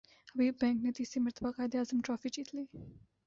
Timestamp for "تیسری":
0.97-1.19